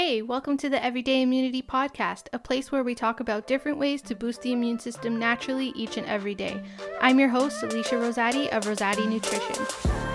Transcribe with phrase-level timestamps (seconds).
[0.00, 4.00] Hey, welcome to the Everyday Immunity Podcast, a place where we talk about different ways
[4.02, 6.62] to boost the immune system naturally each and every day.
[7.00, 10.07] I'm your host, Alicia Rosati of Rosati Nutrition.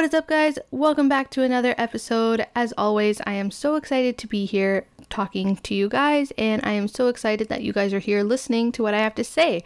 [0.00, 0.58] What is up, guys?
[0.70, 2.46] Welcome back to another episode.
[2.54, 6.72] As always, I am so excited to be here talking to you guys, and I
[6.72, 9.62] am so excited that you guys are here listening to what I have to say.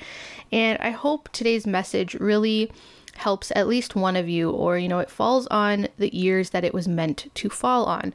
[0.50, 2.72] And I hope today's message really
[3.14, 6.64] helps at least one of you, or you know, it falls on the ears that
[6.64, 8.12] it was meant to fall on.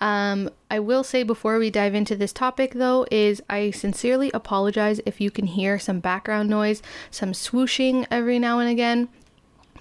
[0.00, 5.00] Um, I will say before we dive into this topic, though, is I sincerely apologize
[5.04, 9.08] if you can hear some background noise, some swooshing every now and again.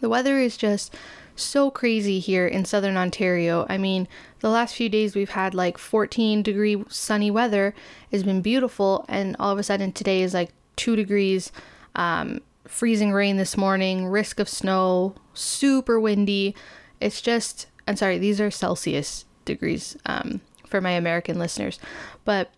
[0.01, 0.91] The weather is just
[1.35, 3.65] so crazy here in southern Ontario.
[3.69, 4.07] I mean,
[4.39, 7.73] the last few days we've had like 14 degree sunny weather.
[8.11, 11.51] It's been beautiful, and all of a sudden today is like 2 degrees,
[11.95, 16.55] um, freezing rain this morning, risk of snow, super windy.
[16.99, 21.79] It's just, I'm sorry, these are Celsius degrees um, for my American listeners,
[22.23, 22.51] but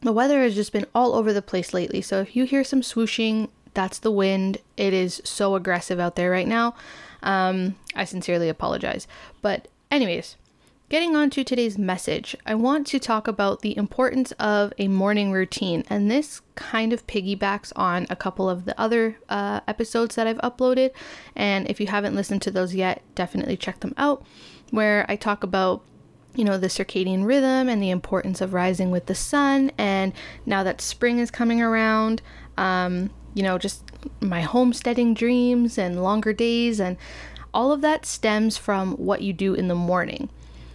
[0.00, 2.00] the weather has just been all over the place lately.
[2.00, 4.58] So if you hear some swooshing, that's the wind.
[4.76, 6.74] It is so aggressive out there right now.
[7.22, 9.06] Um, I sincerely apologize.
[9.42, 10.36] But, anyways,
[10.88, 15.32] getting on to today's message, I want to talk about the importance of a morning
[15.32, 15.84] routine.
[15.90, 20.38] And this kind of piggybacks on a couple of the other uh, episodes that I've
[20.38, 20.90] uploaded.
[21.36, 24.24] And if you haven't listened to those yet, definitely check them out,
[24.70, 25.84] where I talk about
[26.34, 29.72] you know, the circadian rhythm and the importance of rising with the sun.
[29.76, 30.12] And
[30.46, 32.22] now that spring is coming around,
[32.56, 33.82] um, you know, just
[34.20, 36.96] my homesteading dreams and longer days, and
[37.52, 40.28] all of that stems from what you do in the morning.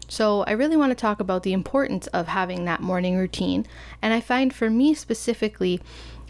[0.07, 3.65] So, I really want to talk about the importance of having that morning routine.
[4.01, 5.81] And I find for me specifically,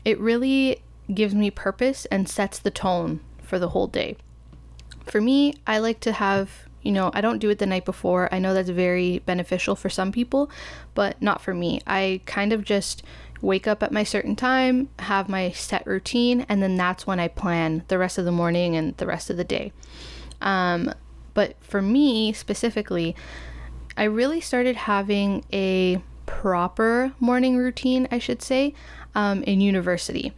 [0.05, 0.81] it really
[1.13, 4.15] gives me purpose and sets the tone for the whole day.
[5.05, 8.29] For me, I like to have, you know, I don't do it the night before.
[8.33, 10.49] I know that's very beneficial for some people,
[10.93, 11.81] but not for me.
[11.85, 13.03] I kind of just
[13.43, 17.27] wake up at my certain time, have my set routine, and then that's when I
[17.27, 19.73] plan the rest of the morning and the rest of the day.
[20.41, 20.91] Um,
[21.33, 23.15] but for me specifically,
[23.97, 28.73] I really started having a proper morning routine, I should say,
[29.13, 30.33] um, in university.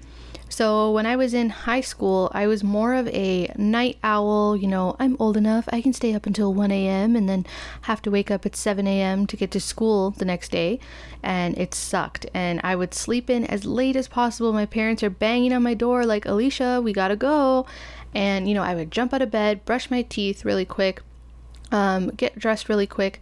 [0.55, 4.55] So when I was in high school, I was more of a night owl.
[4.55, 7.17] You know, I'm old enough, I can stay up until 1 a.m.
[7.17, 7.45] and then
[7.81, 9.27] have to wake up at 7 a.m.
[9.27, 10.79] to get to school the next day.
[11.21, 12.27] And it sucked.
[12.33, 14.53] And I would sleep in as late as possible.
[14.53, 17.65] My parents are banging on my door, like, Alicia, we gotta go.
[18.13, 21.01] And, you know, I would jump out of bed, brush my teeth really quick,
[21.73, 23.19] um, get dressed really quick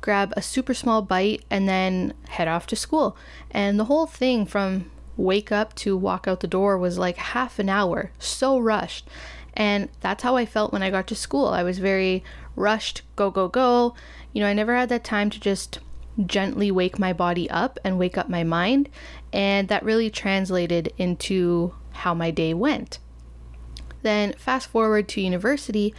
[0.00, 3.16] grab a super small bite and then head off to school.
[3.52, 7.58] And the whole thing from wake up to walk out the door was like half
[7.58, 9.08] an hour, so rushed.
[9.54, 11.48] And that's how I felt when I got to school.
[11.48, 12.24] I was very
[12.56, 13.94] rushed, go, go, go.
[14.32, 15.78] You know, I never had that time to just
[16.26, 18.88] gently wake my body up and wake up my mind.
[19.32, 22.98] And that really translated into how my day went.
[24.02, 25.94] Then, fast forward to university.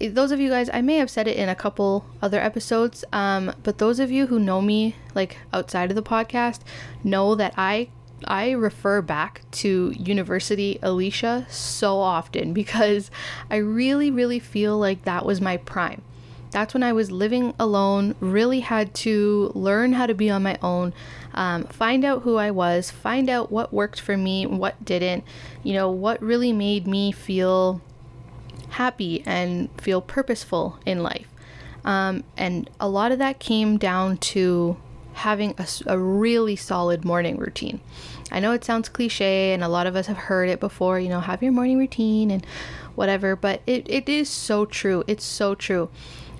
[0.00, 3.54] Those of you guys, I may have said it in a couple other episodes, um,
[3.62, 6.60] but those of you who know me, like outside of the podcast,
[7.04, 7.88] know that I
[8.26, 13.10] I refer back to University Alicia so often because
[13.50, 16.02] I really, really feel like that was my prime.
[16.50, 20.58] That's when I was living alone, really had to learn how to be on my
[20.62, 20.92] own,
[21.32, 25.24] um, find out who I was, find out what worked for me, what didn't,
[25.62, 27.80] you know, what really made me feel
[28.68, 31.28] happy and feel purposeful in life.
[31.86, 34.76] Um, and a lot of that came down to
[35.14, 37.80] having a, a really solid morning routine.
[38.30, 41.08] I know it sounds cliche and a lot of us have heard it before, you
[41.08, 42.46] know, have your morning routine and
[42.94, 45.04] whatever, but it, it is so true.
[45.06, 45.90] It's so true.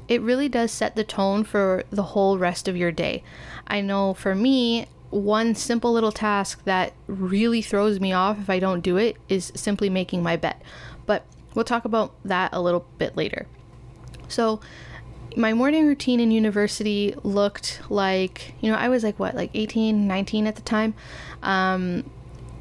[0.09, 3.23] It really does set the tone for the whole rest of your day.
[3.67, 8.59] I know for me, one simple little task that really throws me off if I
[8.59, 10.57] don't do it is simply making my bed.
[11.05, 11.25] But
[11.55, 13.47] we'll talk about that a little bit later.
[14.29, 14.61] So,
[15.37, 20.07] my morning routine in university looked like, you know, I was like what, like 18,
[20.07, 20.95] 19 at the time,
[21.43, 22.11] um,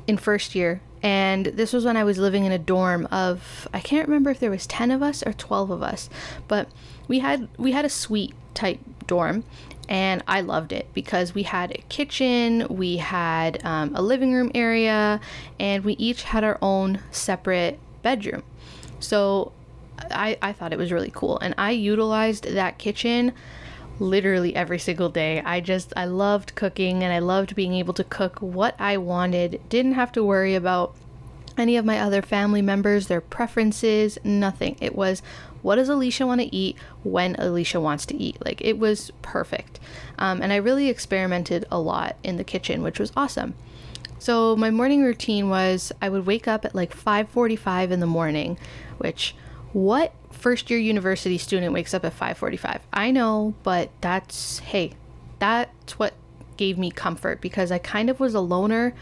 [0.07, 0.81] in first year.
[1.03, 4.39] And this was when I was living in a dorm of I can't remember if
[4.39, 6.09] there was 10 of us or 12 of us,
[6.47, 6.69] but
[7.07, 9.43] we had we had a suite type dorm
[9.89, 14.49] and I loved it because we had a kitchen, we had um, a living room
[14.55, 15.19] area,
[15.59, 18.43] and we each had our own separate bedroom.
[19.01, 19.51] So
[20.09, 21.37] I, I thought it was really cool.
[21.39, 23.33] And I utilized that kitchen
[23.99, 25.41] literally every single day.
[25.41, 29.61] I just, I loved cooking and I loved being able to cook what I wanted.
[29.69, 30.95] Didn't have to worry about
[31.57, 34.77] any of my other family members, their preferences, nothing.
[34.79, 35.21] It was
[35.61, 38.43] what does Alicia want to eat when Alicia wants to eat?
[38.43, 39.79] Like it was perfect.
[40.17, 43.53] Um, and I really experimented a lot in the kitchen, which was awesome.
[44.19, 48.57] So my morning routine was I would wake up at like 5:45 in the morning,
[48.97, 49.35] which
[49.73, 52.81] what first year university student wakes up at 5:45?
[52.93, 54.93] I know, but that's hey,
[55.39, 56.13] that's what
[56.57, 58.93] gave me comfort because I kind of was a loner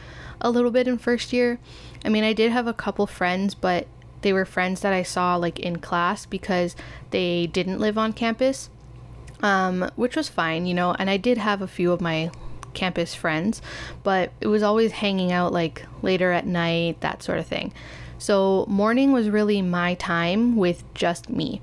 [0.42, 1.60] a little bit in first year.
[2.06, 3.88] I mean, I did have a couple friends, but
[4.22, 6.76] they were friends that I saw like in class because
[7.12, 8.70] they didn't live on campus.
[9.42, 12.30] Um, which was fine, you know, and I did have a few of my
[12.74, 13.62] campus friends,
[14.04, 17.72] but it was always hanging out like later at night, that sort of thing.
[18.20, 21.62] So morning was really my time with just me.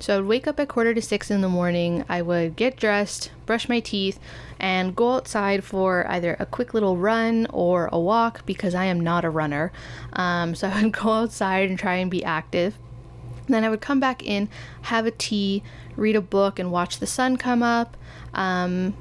[0.00, 2.06] So I would wake up at quarter to six in the morning.
[2.08, 4.18] I would get dressed, brush my teeth,
[4.58, 8.98] and go outside for either a quick little run or a walk because I am
[8.98, 9.72] not a runner.
[10.14, 12.78] Um, so I would go outside and try and be active.
[13.46, 14.48] Then I would come back in,
[14.82, 15.62] have a tea,
[15.96, 17.98] read a book, and watch the sun come up.
[18.32, 18.94] Um,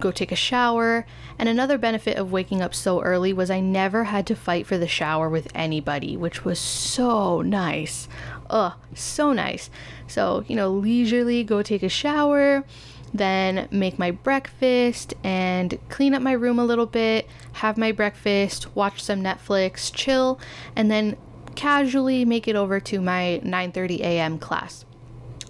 [0.00, 1.06] go take a shower.
[1.38, 4.78] And another benefit of waking up so early was I never had to fight for
[4.78, 8.08] the shower with anybody, which was so nice.
[8.50, 9.70] Ugh, so nice.
[10.06, 12.64] So, you know, leisurely go take a shower,
[13.12, 18.74] then make my breakfast and clean up my room a little bit, have my breakfast,
[18.76, 20.38] watch some Netflix, chill,
[20.76, 21.16] and then
[21.54, 24.38] casually make it over to my 9:30 a.m.
[24.38, 24.84] class.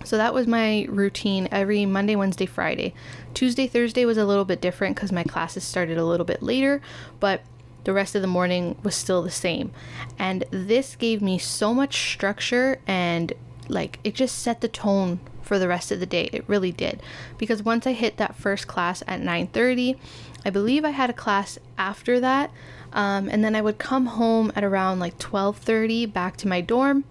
[0.03, 2.95] So that was my routine every Monday, Wednesday, Friday.
[3.33, 6.81] Tuesday, Thursday was a little bit different because my classes started a little bit later,
[7.21, 7.43] but
[7.85, 9.71] the rest of the morning was still the same.
[10.19, 13.33] And this gave me so much structure and
[13.69, 16.29] like it just set the tone for the rest of the day.
[16.33, 17.03] It really did.
[17.39, 19.97] Because once I hit that first class at 9:30,
[20.45, 22.51] I believe I had a class after that.
[22.93, 27.05] Um, and then I would come home at around like 12:30 back to my dorm.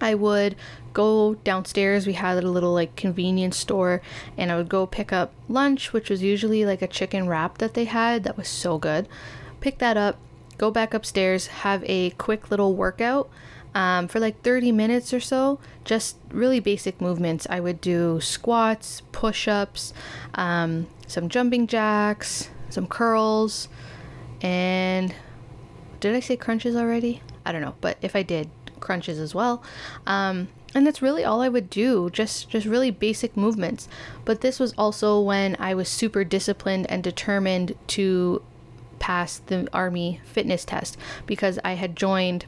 [0.00, 0.56] I would
[0.92, 2.06] go downstairs.
[2.06, 4.02] We had a little like convenience store,
[4.36, 7.74] and I would go pick up lunch, which was usually like a chicken wrap that
[7.74, 9.08] they had that was so good.
[9.60, 10.18] Pick that up,
[10.58, 13.30] go back upstairs, have a quick little workout
[13.74, 17.46] um, for like 30 minutes or so, just really basic movements.
[17.48, 19.92] I would do squats, push ups,
[20.34, 23.68] um, some jumping jacks, some curls,
[24.40, 25.14] and
[26.00, 27.22] did I say crunches already?
[27.46, 28.50] I don't know, but if I did,
[28.80, 29.62] crunches as well.
[30.06, 33.88] Um, and that's really all I would do, just just really basic movements.
[34.24, 38.42] But this was also when I was super disciplined and determined to
[38.98, 40.96] pass the army fitness test
[41.26, 42.46] because I had joined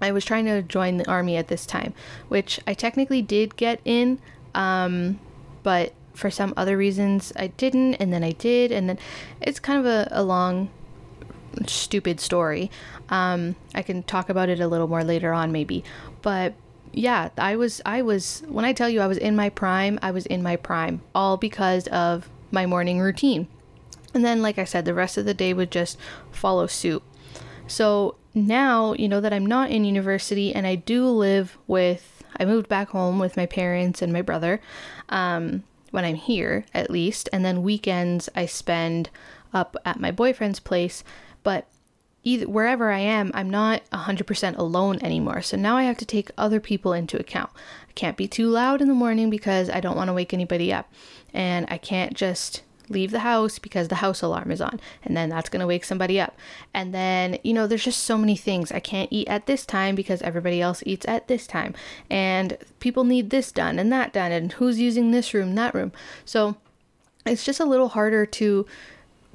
[0.00, 1.92] I was trying to join the army at this time,
[2.28, 4.18] which I technically did get in,
[4.54, 5.20] um,
[5.62, 8.98] but for some other reasons I didn't, and then I did, and then
[9.42, 10.70] it's kind of a, a long,
[11.66, 12.70] stupid story.
[13.10, 15.84] Um, I can talk about it a little more later on, maybe,
[16.22, 16.54] but
[16.92, 20.10] yeah, I was I was when I tell you I was in my prime, I
[20.10, 23.48] was in my prime all because of my morning routine.
[24.12, 25.96] And then like I said, the rest of the day would just
[26.32, 27.02] follow suit.
[27.66, 32.44] So now, you know that I'm not in university and I do live with I
[32.44, 34.60] moved back home with my parents and my brother.
[35.08, 39.10] Um, when I'm here at least, and then weekends I spend
[39.52, 41.02] up at my boyfriend's place,
[41.42, 41.66] but
[42.22, 45.42] either wherever I am, I'm not 100% alone anymore.
[45.42, 47.50] So now I have to take other people into account.
[47.88, 50.72] I can't be too loud in the morning because I don't want to wake anybody
[50.72, 50.92] up.
[51.32, 55.28] And I can't just leave the house because the house alarm is on and then
[55.28, 56.36] that's going to wake somebody up.
[56.74, 58.72] And then, you know, there's just so many things.
[58.72, 61.74] I can't eat at this time because everybody else eats at this time.
[62.10, 65.92] And people need this done and that done and who's using this room, that room.
[66.24, 66.56] So
[67.24, 68.66] it's just a little harder to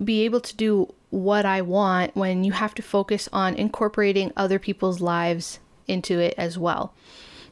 [0.03, 4.59] be able to do what I want when you have to focus on incorporating other
[4.59, 6.93] people's lives into it as well.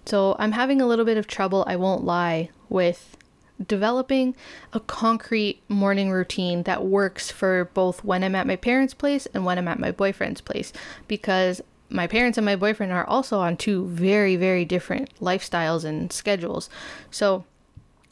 [0.06, 3.16] So I'm having a little bit of trouble, I won't lie, with
[3.66, 4.36] developing
[4.74, 9.46] a concrete morning routine that works for both when I'm at my parents' place and
[9.46, 10.74] when I'm at my boyfriend's place
[11.08, 16.12] because my parents and my boyfriend are also on two very, very different lifestyles and
[16.12, 16.70] schedules.
[17.12, 17.46] So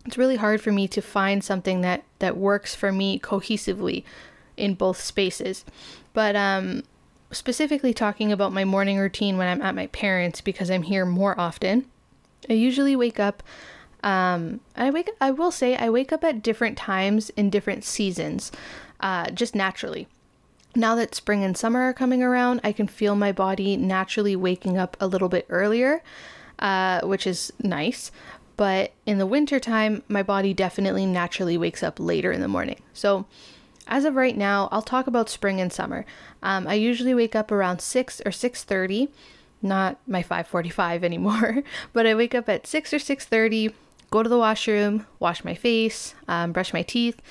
[0.05, 4.05] it's really hard for me to find something that that works for me cohesively
[4.57, 5.65] in both spaces.
[6.13, 6.83] But um,
[7.31, 11.39] specifically talking about my morning routine when I'm at my parents because I'm here more
[11.39, 11.85] often,
[12.49, 13.43] I usually wake up.
[14.03, 15.09] Um, I wake.
[15.21, 18.51] I will say I wake up at different times in different seasons,
[18.99, 20.07] uh, just naturally.
[20.75, 24.77] Now that spring and summer are coming around, I can feel my body naturally waking
[24.77, 26.01] up a little bit earlier.
[26.61, 28.11] uh, which is nice.
[28.57, 32.79] But in the wintertime, my body definitely naturally wakes up later in the morning.
[32.93, 33.25] So
[33.91, 36.05] as of right now, I'll talk about spring and summer.
[36.41, 39.09] Um, I usually wake up around 6 or 6.30,
[39.61, 43.73] not my 5.45 anymore, but I wake up at 6 or 6.30,
[44.09, 47.21] go to the washroom, wash my face, um, brush my teeth,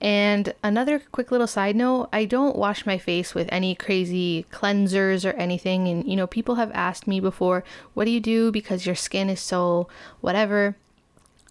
[0.00, 5.28] and another quick little side note I don't wash my face with any crazy cleansers
[5.28, 5.88] or anything.
[5.88, 9.30] And, you know, people have asked me before, what do you do because your skin
[9.30, 9.88] is so
[10.20, 10.76] whatever?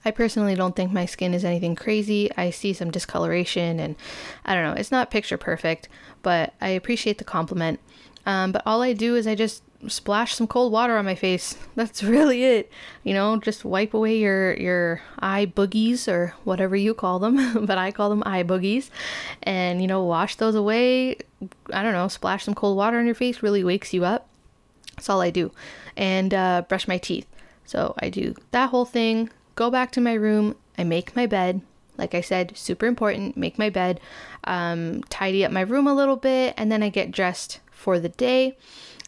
[0.08, 2.32] I personally don't think my skin is anything crazy.
[2.38, 3.98] I see some discoloration and
[4.46, 5.90] I don't know, it's not picture perfect,
[6.24, 7.82] but I appreciate the compliment.
[8.26, 11.58] Um, but all I do is I just splash some cold water on my face.
[11.76, 12.72] That's really it.
[13.04, 17.78] You know, just wipe away your your eye boogies or whatever you call them, but
[17.78, 18.90] I call them eye boogies.
[19.44, 21.18] And you know, wash those away.
[21.74, 24.30] I don't know, splash some cold water on your face really wakes you up.
[24.96, 25.52] That's all I do.
[25.98, 27.28] And uh, brush my teeth.
[27.66, 31.62] So I do that whole thing, go back to my room, I make my bed.
[31.98, 34.00] Like I said, super important, make my bed,
[34.44, 38.10] um, tidy up my room a little bit, and then I get dressed for the
[38.10, 38.56] day.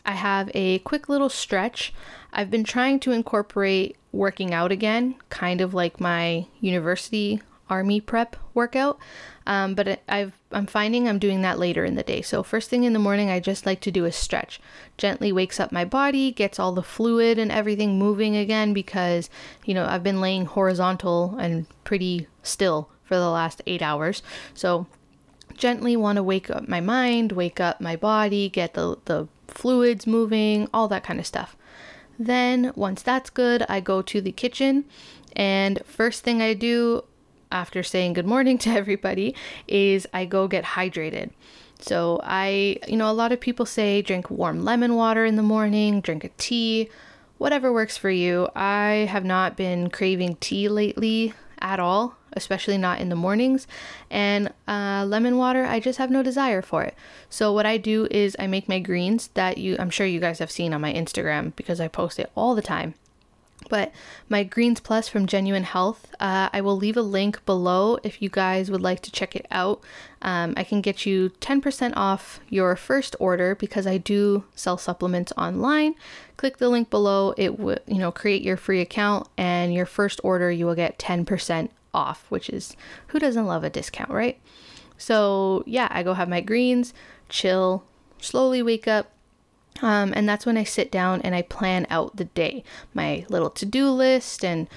[0.06, 1.94] I have a quick little stretch.
[2.34, 8.36] I've been trying to incorporate working out again, kind of like my university army prep
[8.54, 9.00] workout.
[9.46, 12.22] Um, but I've, I'm finding I'm doing that later in the day.
[12.22, 14.62] So, first thing in the morning, I just like to do a stretch.
[14.98, 19.30] Gently wakes up my body, gets all the fluid and everything moving again because,
[19.66, 24.22] you know, I've been laying horizontal and pretty still for the last eight hours.
[24.54, 24.86] So,
[25.58, 30.06] gently want to wake up my mind, wake up my body, get the, the fluids
[30.06, 31.58] moving, all that kind of stuff.
[32.20, 34.86] Then, once that's good, I go to the kitchen,
[35.36, 37.04] and first thing I do
[37.52, 39.36] after saying good morning to everybody
[39.68, 41.32] is I go get hydrated.
[41.82, 45.44] So, I, you know, a lot of people say drink warm lemon water in the
[45.44, 46.90] morning, drink a tea,
[47.38, 48.50] whatever works for you.
[48.56, 53.68] I have not been craving tea lately at all especially not in the mornings.
[54.10, 56.96] And uh, lemon water, I just have no desire for it.
[57.30, 60.40] So what I do is I make my greens that you, I'm sure you guys
[60.40, 62.96] have seen on my Instagram because I post it all the time.
[63.70, 63.92] But
[64.28, 68.30] my Greens Plus from Genuine Health, uh, I will leave a link below if you
[68.30, 69.82] guys would like to check it out.
[70.22, 75.32] Um, I can get you 10% off your first order because I do sell supplements
[75.38, 75.96] online.
[76.36, 77.34] Click the link below.
[77.38, 81.00] It will, you know, create your free account, and your first order you will get
[81.00, 82.76] 10% off, which is
[83.08, 84.40] who doesn't love a discount, right?
[84.98, 86.94] So, yeah, I go have my greens,
[87.30, 87.84] chill,
[88.20, 89.12] slowly wake up.
[89.82, 93.50] Um, and that's when I sit down and I plan out the day, my little
[93.50, 94.68] to-do list and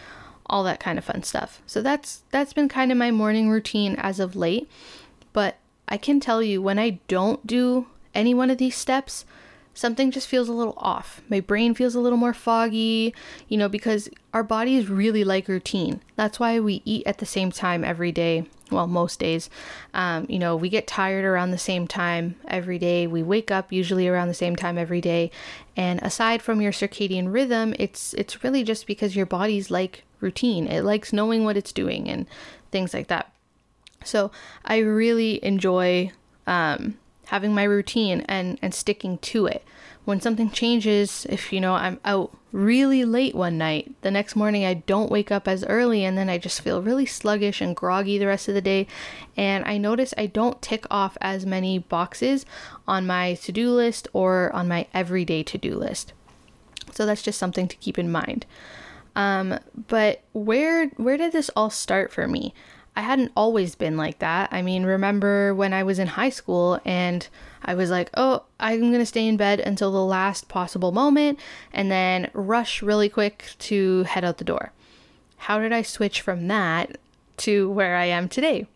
[0.46, 1.60] all that kind of fun stuff.
[1.66, 4.70] So that's that's been kind of my morning routine as of late.
[5.32, 5.56] But
[5.88, 9.24] I can tell you when I don't do any one of these steps,
[9.74, 11.22] something just feels a little off.
[11.28, 13.14] My brain feels a little more foggy,
[13.48, 16.00] you know, because our bodies really like routine.
[16.16, 18.46] That's why we eat at the same time every day.
[18.72, 19.50] Well, most days.
[19.94, 23.06] Um, you know, we get tired around the same time every day.
[23.06, 25.30] We wake up usually around the same time every day.
[25.76, 30.66] And aside from your circadian rhythm, it's it's really just because your body's like routine.
[30.66, 32.26] It likes knowing what it's doing and
[32.70, 33.32] things like that.
[34.04, 34.30] So
[34.64, 36.12] I really enjoy
[36.46, 39.64] um, having my routine and and sticking to it
[40.04, 44.64] when something changes if you know i'm out really late one night the next morning
[44.64, 48.18] i don't wake up as early and then i just feel really sluggish and groggy
[48.18, 48.86] the rest of the day.
[49.36, 52.44] And i notice i don't tick off as many boxes
[52.86, 56.12] on my to-do list or on my everyday to-do list.
[56.92, 58.44] So that's just something to keep in mind.
[59.16, 62.54] Um, but where where did this all start for me?
[62.94, 64.50] I hadn't always been like that.
[64.52, 67.26] I mean, remember when I was in high school and
[67.64, 71.38] I was like, oh, I'm going to stay in bed until the last possible moment
[71.72, 74.72] and then rush really quick to head out the door.
[75.38, 76.98] How did I switch from that
[77.38, 78.66] to where I am today?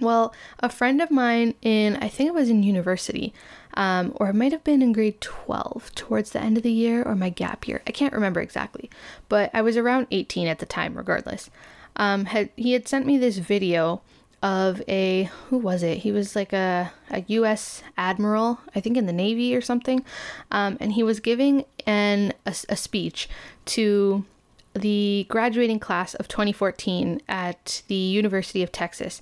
[0.00, 3.34] Well, a friend of mine in, I think it was in university,
[3.74, 7.02] um, or it might have been in grade 12 towards the end of the year
[7.02, 7.82] or my gap year.
[7.86, 8.88] I can't remember exactly,
[9.28, 11.50] but I was around 18 at the time, regardless
[11.96, 14.00] um, had he had sent me this video
[14.42, 15.98] of a who was it?
[15.98, 17.82] He was like a, a U.S.
[17.96, 20.04] admiral, I think in the Navy or something,
[20.50, 23.28] um, and he was giving an a, a speech
[23.66, 24.24] to
[24.72, 29.20] the graduating class of 2014 at the University of Texas,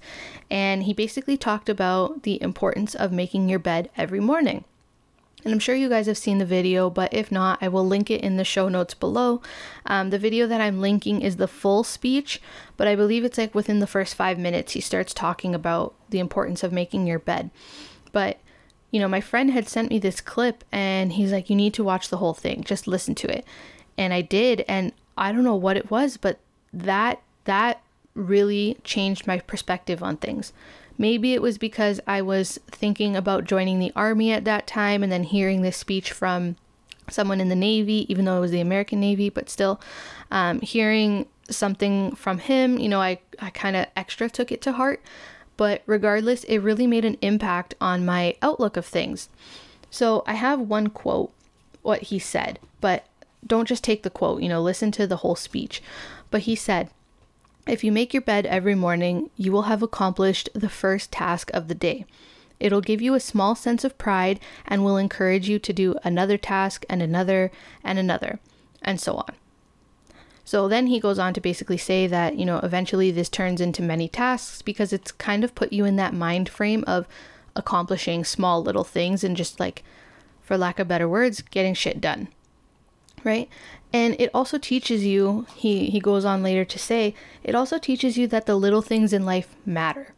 [0.50, 4.64] and he basically talked about the importance of making your bed every morning.
[5.44, 8.10] And I'm sure you guys have seen the video, but if not, I will link
[8.10, 9.40] it in the show notes below.
[9.86, 12.42] Um, the video that I'm linking is the full speech,
[12.76, 16.18] but I believe it's like within the first five minutes, he starts talking about the
[16.18, 17.50] importance of making your bed.
[18.10, 18.38] But,
[18.90, 21.84] you know, my friend had sent me this clip and he's like, you need to
[21.84, 23.44] watch the whole thing, just listen to it.
[23.96, 24.64] And I did.
[24.66, 26.40] And I don't know what it was, but
[26.72, 27.80] that, that
[28.14, 30.52] really changed my perspective on things.
[30.98, 35.10] Maybe it was because I was thinking about joining the army at that time and
[35.12, 36.56] then hearing this speech from
[37.08, 39.80] someone in the Navy, even though it was the American Navy, but still
[40.30, 44.72] um, hearing something from him, you know, I, I kind of extra took it to
[44.72, 45.02] heart.
[45.56, 49.28] But regardless, it really made an impact on my outlook of things.
[49.90, 51.32] So I have one quote,
[51.82, 53.06] what he said, but
[53.46, 55.82] don't just take the quote, you know, listen to the whole speech.
[56.30, 56.90] But he said,
[57.68, 61.68] if you make your bed every morning, you will have accomplished the first task of
[61.68, 62.04] the day.
[62.58, 66.36] It'll give you a small sense of pride and will encourage you to do another
[66.36, 67.50] task and another
[67.84, 68.40] and another,
[68.82, 69.34] and so on.
[70.44, 73.82] So then he goes on to basically say that, you know, eventually this turns into
[73.82, 77.06] many tasks because it's kind of put you in that mind frame of
[77.54, 79.84] accomplishing small little things and just like,
[80.40, 82.28] for lack of better words, getting shit done.
[83.28, 83.50] Right?
[83.92, 88.16] And it also teaches you, he, he goes on later to say, it also teaches
[88.16, 90.14] you that the little things in life matter.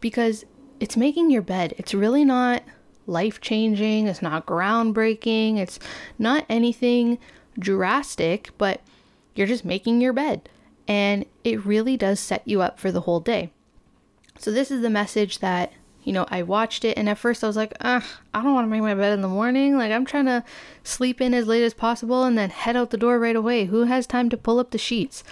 [0.00, 0.44] Because
[0.78, 1.74] it's making your bed.
[1.76, 2.62] It's really not
[3.04, 5.80] life changing, it's not groundbreaking, it's
[6.20, 7.18] not anything
[7.58, 8.80] drastic, but
[9.34, 10.48] you're just making your bed.
[10.86, 13.50] And it really does set you up for the whole day.
[14.38, 15.72] So, this is the message that
[16.04, 18.02] you know, I watched it and at first I was like, I
[18.34, 19.76] don't want to make my bed in the morning.
[19.76, 20.44] Like, I'm trying to
[20.82, 23.66] sleep in as late as possible and then head out the door right away.
[23.66, 25.22] Who has time to pull up the sheets?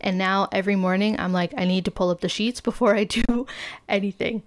[0.00, 3.04] And now every morning I'm like, I need to pull up the sheets before I
[3.04, 3.46] do
[3.88, 4.42] anything.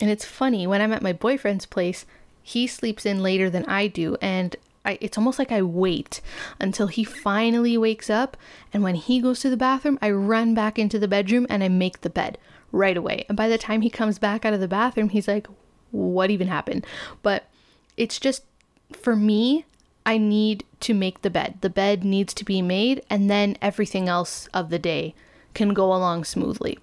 [0.00, 2.04] And it's funny, when I'm at my boyfriend's place,
[2.42, 4.16] he sleeps in later than I do.
[4.20, 4.54] And
[4.84, 6.20] I, it's almost like I wait
[6.60, 8.36] until he finally wakes up.
[8.72, 11.68] And when he goes to the bathroom, I run back into the bedroom and I
[11.68, 12.38] make the bed
[12.76, 13.24] right away.
[13.28, 15.46] And by the time he comes back out of the bathroom, he's like,
[15.90, 16.86] what even happened?
[17.22, 17.44] But
[17.96, 18.44] it's just
[18.92, 19.64] for me,
[20.04, 21.58] I need to make the bed.
[21.62, 25.14] The bed needs to be made, and then everything else of the day
[25.54, 26.78] can go along smoothly.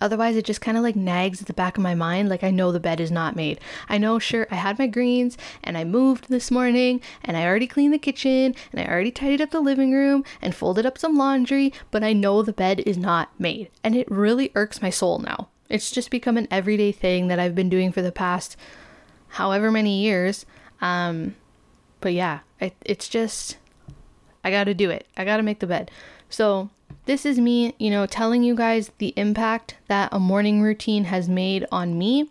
[0.00, 2.28] Otherwise, it just kind of like nags at the back of my mind.
[2.28, 3.60] Like, I know the bed is not made.
[3.88, 7.66] I know, sure, I had my greens and I moved this morning and I already
[7.66, 11.16] cleaned the kitchen and I already tidied up the living room and folded up some
[11.16, 13.70] laundry, but I know the bed is not made.
[13.82, 15.48] And it really irks my soul now.
[15.68, 18.56] It's just become an everyday thing that I've been doing for the past
[19.28, 20.46] however many years.
[20.80, 21.34] Um,
[22.00, 23.56] but yeah, it, it's just,
[24.42, 25.06] I gotta do it.
[25.16, 25.90] I gotta make the bed.
[26.28, 26.70] So,
[27.06, 31.28] this is me, you know, telling you guys the impact that a morning routine has
[31.28, 32.30] made on me.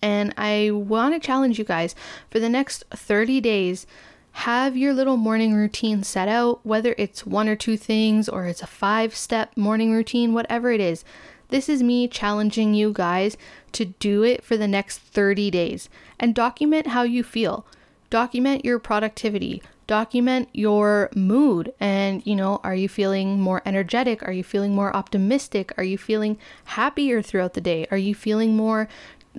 [0.00, 1.94] And I want to challenge you guys
[2.30, 3.86] for the next 30 days.
[4.32, 8.62] Have your little morning routine set out, whether it's one or two things or it's
[8.62, 11.04] a five step morning routine, whatever it is.
[11.48, 13.36] This is me challenging you guys
[13.72, 15.88] to do it for the next 30 days
[16.20, 17.66] and document how you feel.
[18.10, 24.22] Document your productivity, document your mood and you know are you feeling more energetic?
[24.22, 25.72] Are you feeling more optimistic?
[25.76, 27.88] Are you feeling happier throughout the day?
[27.90, 28.88] Are you feeling more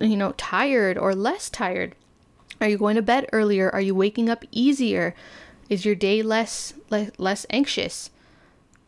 [0.01, 1.95] you know tired or less tired?
[2.59, 3.69] Are you going to bed earlier?
[3.69, 5.15] Are you waking up easier?
[5.69, 8.09] Is your day less less, less anxious?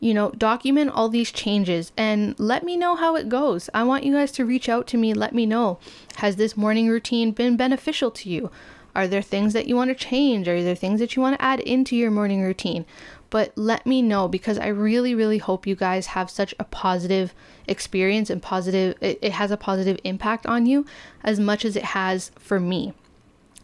[0.00, 3.70] You know document all these changes and let me know how it goes.
[3.72, 5.14] I want you guys to reach out to me.
[5.14, 5.78] Let me know.
[6.16, 8.50] Has this morning routine been beneficial to you
[8.94, 10.48] are there things that you want to change?
[10.48, 12.84] Are there things that you want to add into your morning routine?
[13.30, 17.32] But let me know because I really, really hope you guys have such a positive
[17.66, 20.84] experience and positive, it, it has a positive impact on you
[21.24, 22.92] as much as it has for me.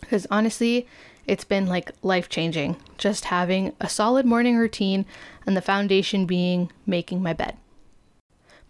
[0.01, 0.87] Because honestly,
[1.27, 5.05] it's been like life changing just having a solid morning routine
[5.47, 7.57] and the foundation being making my bed.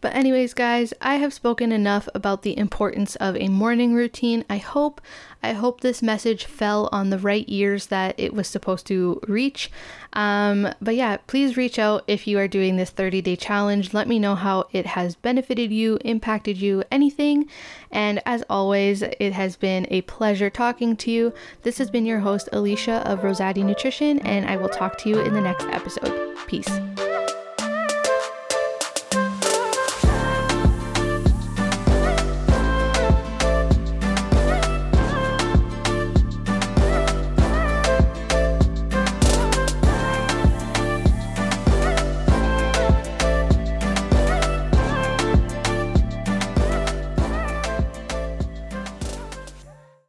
[0.01, 4.45] But, anyways, guys, I have spoken enough about the importance of a morning routine.
[4.49, 5.01] I hope,
[5.43, 9.71] I hope this message fell on the right ears that it was supposed to reach.
[10.13, 13.93] Um, but yeah, please reach out if you are doing this 30 day challenge.
[13.93, 17.49] Let me know how it has benefited you, impacted you, anything.
[17.91, 21.33] And as always, it has been a pleasure talking to you.
[21.63, 25.19] This has been your host, Alicia of Rosati Nutrition, and I will talk to you
[25.21, 26.37] in the next episode.
[26.47, 26.71] Peace.